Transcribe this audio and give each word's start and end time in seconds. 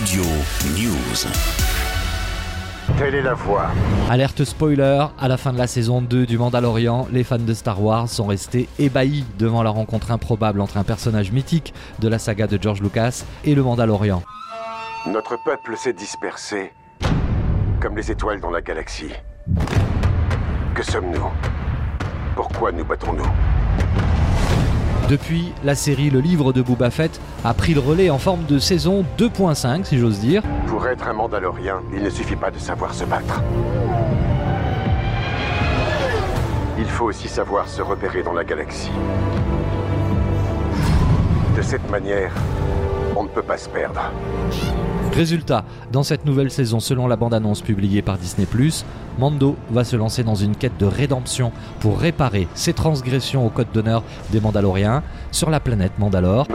Studio 0.00 0.24
News. 0.78 1.26
Telle 2.96 3.16
est 3.16 3.20
la 3.20 3.34
voie. 3.34 3.66
Alerte 4.08 4.44
spoiler, 4.44 5.04
à 5.18 5.28
la 5.28 5.36
fin 5.36 5.52
de 5.52 5.58
la 5.58 5.66
saison 5.66 6.00
2 6.00 6.24
du 6.24 6.38
Mandalorian, 6.38 7.06
les 7.12 7.22
fans 7.22 7.36
de 7.36 7.52
Star 7.52 7.82
Wars 7.82 8.08
sont 8.08 8.24
restés 8.24 8.66
ébahis 8.78 9.26
devant 9.38 9.62
la 9.62 9.68
rencontre 9.68 10.10
improbable 10.10 10.62
entre 10.62 10.78
un 10.78 10.84
personnage 10.84 11.32
mythique 11.32 11.74
de 11.98 12.08
la 12.08 12.18
saga 12.18 12.46
de 12.46 12.58
George 12.58 12.80
Lucas 12.80 13.26
et 13.44 13.54
le 13.54 13.62
Mandalorian. 13.62 14.22
Notre 15.06 15.36
peuple 15.44 15.76
s'est 15.76 15.92
dispersé, 15.92 16.72
comme 17.78 17.94
les 17.94 18.10
étoiles 18.10 18.40
dans 18.40 18.50
la 18.50 18.62
galaxie. 18.62 19.12
Que 20.74 20.82
sommes-nous? 20.82 21.28
Pourquoi 22.36 22.72
nous 22.72 22.86
battons-nous 22.86 23.28
Depuis, 25.10 25.52
la 25.64 25.74
série 25.74 26.08
Le 26.08 26.20
Livre 26.20 26.52
de 26.52 26.62
Boba 26.62 26.88
Fett 26.88 27.20
a 27.42 27.52
pris 27.52 27.74
le 27.74 27.80
relais 27.80 28.10
en 28.10 28.18
forme 28.18 28.44
de 28.44 28.60
saison 28.60 29.04
2.5, 29.18 29.82
si 29.82 29.98
j'ose 29.98 30.20
dire. 30.20 30.40
Pour 30.68 30.86
être 30.86 31.08
un 31.08 31.14
Mandalorien, 31.14 31.82
il 31.92 32.00
ne 32.00 32.10
suffit 32.10 32.36
pas 32.36 32.52
de 32.52 32.60
savoir 32.60 32.94
se 32.94 33.04
battre. 33.04 33.42
Il 36.78 36.84
faut 36.84 37.06
aussi 37.06 37.26
savoir 37.26 37.66
se 37.66 37.82
repérer 37.82 38.22
dans 38.22 38.34
la 38.34 38.44
galaxie. 38.44 38.92
De 41.56 41.62
cette 41.62 41.90
manière, 41.90 42.32
on 43.16 43.24
ne 43.24 43.28
peut 43.28 43.42
pas 43.42 43.58
se 43.58 43.68
perdre. 43.68 44.12
Résultat, 45.12 45.64
dans 45.90 46.04
cette 46.04 46.24
nouvelle 46.24 46.50
saison, 46.50 46.78
selon 46.78 47.08
la 47.08 47.16
bande-annonce 47.16 47.62
publiée 47.62 48.00
par 48.00 48.16
Disney+, 48.16 48.46
Mando 49.18 49.56
va 49.70 49.84
se 49.84 49.96
lancer 49.96 50.22
dans 50.22 50.36
une 50.36 50.54
quête 50.54 50.78
de 50.78 50.86
rédemption 50.86 51.52
pour 51.80 51.98
réparer 51.98 52.46
ses 52.54 52.72
transgressions 52.72 53.44
au 53.44 53.50
code 53.50 53.72
d'honneur 53.74 54.04
des 54.30 54.40
Mandaloriens 54.40 55.02
sur 55.32 55.50
la 55.50 55.60
planète 55.60 55.98
Mandalore. 55.98 56.46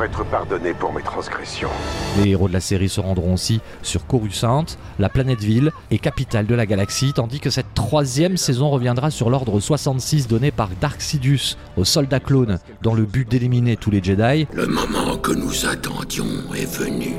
Pour 0.00 0.06
être 0.06 0.24
pardonné 0.30 0.72
pour 0.72 0.94
mes 0.94 1.02
transgressions. 1.02 1.68
Les 2.16 2.30
héros 2.30 2.48
de 2.48 2.54
la 2.54 2.60
série 2.60 2.88
se 2.88 3.02
rendront 3.02 3.34
aussi 3.34 3.60
sur 3.82 4.06
Coruscant, 4.06 4.64
la 4.98 5.10
planète 5.10 5.42
ville 5.42 5.72
et 5.90 5.98
capitale 5.98 6.46
de 6.46 6.54
la 6.54 6.64
galaxie, 6.64 7.12
tandis 7.12 7.38
que 7.38 7.50
cette 7.50 7.74
troisième 7.74 8.38
saison 8.38 8.70
reviendra 8.70 9.10
sur 9.10 9.28
l'ordre 9.28 9.60
66 9.60 10.26
donné 10.26 10.52
par 10.52 10.70
Dark 10.80 11.02
Sidious 11.02 11.58
aux 11.76 11.84
soldats 11.84 12.18
clones 12.18 12.60
dans 12.80 12.94
le 12.94 13.04
but 13.04 13.30
d'éliminer 13.30 13.76
tous 13.76 13.90
les 13.90 14.02
Jedi. 14.02 14.46
Le 14.54 14.66
moment 14.66 15.18
que 15.18 15.32
nous 15.32 15.66
attendions 15.66 16.24
est 16.56 16.78
venu. 16.78 17.14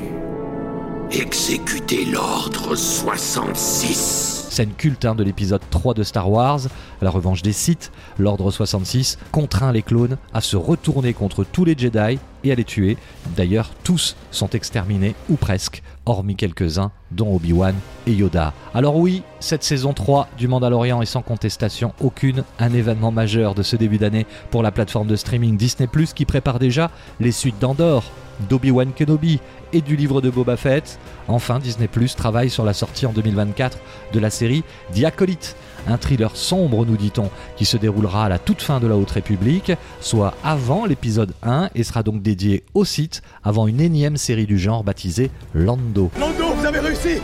Exécutez 1.12 2.04
l'ordre 2.06 2.74
66. 2.74 4.48
Scène 4.50 4.72
culte 4.76 5.04
hein, 5.04 5.14
de 5.14 5.22
l'épisode 5.22 5.62
3 5.70 5.94
de 5.94 6.02
Star 6.02 6.28
Wars, 6.28 6.62
la 7.00 7.10
revanche 7.10 7.42
des 7.42 7.52
Sith, 7.52 7.92
l'ordre 8.18 8.50
66 8.50 9.18
contraint 9.30 9.70
les 9.70 9.82
clones 9.82 10.16
à 10.34 10.40
se 10.40 10.56
retourner 10.56 11.14
contre 11.14 11.44
tous 11.44 11.64
les 11.64 11.78
Jedi 11.78 12.18
et 12.44 12.52
à 12.52 12.54
les 12.54 12.64
tuer. 12.64 12.96
D'ailleurs, 13.36 13.70
tous 13.84 14.16
sont 14.30 14.50
exterminés, 14.50 15.14
ou 15.28 15.36
presque, 15.36 15.82
hormis 16.06 16.36
quelques-uns, 16.36 16.90
dont 17.10 17.34
Obi-Wan 17.34 17.74
et 18.06 18.12
Yoda. 18.12 18.52
Alors 18.74 18.96
oui, 18.96 19.22
cette 19.40 19.64
saison 19.64 19.92
3 19.92 20.28
du 20.38 20.48
Mandalorian 20.48 21.02
est 21.02 21.06
sans 21.06 21.22
contestation 21.22 21.92
aucune 22.00 22.44
un 22.58 22.72
événement 22.72 23.12
majeur 23.12 23.54
de 23.54 23.62
ce 23.62 23.76
début 23.76 23.98
d'année 23.98 24.26
pour 24.50 24.62
la 24.62 24.70
plateforme 24.70 25.06
de 25.08 25.16
streaming 25.16 25.56
Disney⁇ 25.56 25.88
qui 26.12 26.24
prépare 26.24 26.58
déjà 26.58 26.90
les 27.20 27.32
suites 27.32 27.58
d'Andorre, 27.58 28.10
d'Obi-Wan 28.48 28.92
Kenobi 28.92 29.40
et 29.72 29.80
du 29.80 29.96
livre 29.96 30.20
de 30.20 30.30
Boba 30.30 30.56
Fett. 30.56 30.98
Enfin, 31.28 31.58
Disney 31.58 31.88
travaille 32.16 32.50
sur 32.50 32.64
la 32.64 32.72
sortie 32.72 33.06
en 33.06 33.12
2024 33.12 33.78
de 34.12 34.20
la 34.20 34.30
série 34.30 34.64
The 34.94 35.04
Acolyte, 35.04 35.56
un 35.88 35.96
thriller 35.96 36.36
sombre, 36.36 36.84
nous 36.84 36.96
dit-on, 36.96 37.30
qui 37.56 37.64
se 37.64 37.76
déroulera 37.76 38.26
à 38.26 38.28
la 38.28 38.38
toute 38.38 38.62
fin 38.62 38.80
de 38.80 38.86
la 38.86 38.96
Haute 38.96 39.10
République, 39.10 39.72
soit 40.00 40.34
avant 40.44 40.86
l'épisode 40.86 41.34
1 41.42 41.70
et 41.74 41.84
sera 41.84 42.02
donc 42.02 42.22
dédié 42.32 42.64
au 42.72 42.86
site 42.86 43.20
avant 43.44 43.66
une 43.66 43.80
énième 43.80 44.16
série 44.16 44.46
du 44.46 44.58
genre 44.58 44.84
baptisée 44.84 45.30
Lando. 45.52 46.10
Lando, 46.18 46.54
vous 46.56 46.64
avez 46.64 46.78
réussi! 46.78 47.20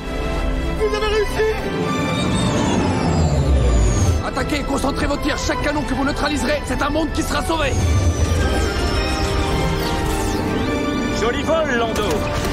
Vous 0.79 0.95
avez 0.95 1.07
réussi! 1.07 1.49
Attaquez, 4.27 4.63
concentrez 4.65 5.07
vos 5.07 5.17
tirs, 5.17 5.39
chaque 5.39 5.63
canon 5.63 5.81
que 5.81 5.95
vous 5.95 6.05
neutraliserez, 6.05 6.61
c'est 6.67 6.83
un 6.83 6.91
monde 6.91 7.09
qui 7.15 7.23
sera 7.23 7.43
sauvé 7.43 7.71
Joli 11.21 11.43
vol, 11.43 11.77
Lando 11.77 12.03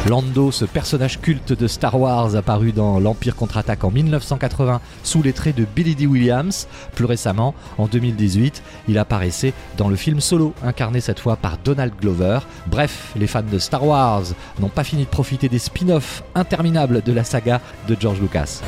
Lando, 0.08 0.52
ce 0.52 0.66
personnage 0.66 1.20
culte 1.22 1.54
de 1.54 1.68
Star 1.68 2.00
Wars 2.00 2.36
apparu 2.36 2.72
dans 2.72 3.00
l'Empire 3.00 3.36
contre-attaque 3.36 3.84
en 3.84 3.92
1980 3.92 4.82
sous 5.04 5.22
les 5.22 5.34
traits 5.34 5.56
de 5.56 5.66
Billy 5.66 5.94
D. 5.94 6.08
Williams. 6.08 6.68
Plus 6.96 7.06
récemment, 7.06 7.54
en 7.78 7.86
2018, 7.86 8.64
il 8.88 8.98
apparaissait 8.98 9.54
dans 9.78 9.88
le 9.88 9.96
film 9.96 10.20
Solo, 10.20 10.54
incarné 10.64 11.00
cette 11.00 11.20
fois 11.20 11.36
par 11.36 11.60
Donald 11.64 11.94
Glover. 12.02 12.40
Bref, 12.66 13.12
les 13.16 13.28
fans 13.28 13.44
de 13.44 13.60
Star 13.60 13.86
Wars 13.86 14.24
n'ont 14.60 14.70
pas 14.70 14.84
fini 14.84 15.04
de 15.06 15.10
profiter 15.10 15.48
des 15.48 15.60
spin-offs 15.60 16.24
interminables 16.34 17.04
de 17.04 17.14
la 17.14 17.24
saga 17.24 17.62
de 17.88 17.96
George 18.00 18.20
Lucas. 18.20 18.62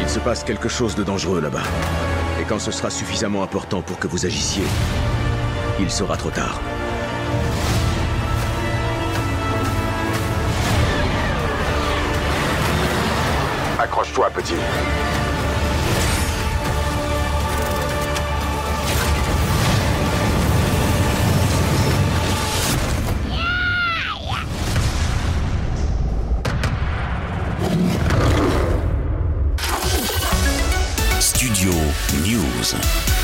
Il 0.00 0.08
se 0.08 0.18
passe 0.18 0.44
quelque 0.44 0.68
chose 0.68 0.94
de 0.94 1.04
dangereux 1.04 1.40
là-bas. 1.40 1.64
Et 2.38 2.44
quand 2.44 2.58
ce 2.58 2.70
sera 2.70 2.90
suffisamment 2.90 3.42
important 3.42 3.80
pour 3.80 3.98
que 3.98 4.08
vous 4.08 4.26
agissiez, 4.26 4.64
il 5.80 5.90
sera 5.90 6.18
trop 6.18 6.30
tard. 6.30 6.60
Accroche-toi, 13.78 14.30
petit. 14.30 14.54
Studio 31.20 31.72
News. 32.24 33.17